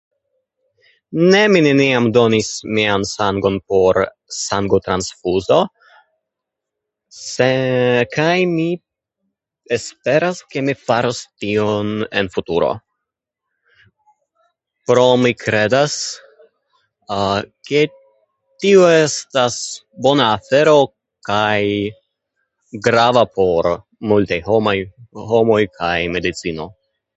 [1.33, 3.97] Ne, mi neniam donis mian sangon por
[4.35, 5.57] sangotransfuzo.
[7.17, 7.49] Se
[8.15, 8.65] kaj mi
[9.77, 12.71] esperas, ke mi faros tion en futuro.
[14.91, 15.99] Pro mi kredas,
[17.19, 17.37] a-a
[17.69, 17.83] ke
[18.59, 19.59] tio estas
[20.07, 20.77] bona afero
[21.31, 21.61] kaj
[22.89, 23.73] grava por
[24.13, 24.77] multaj homaj
[25.33, 26.71] homoj kaj medicino.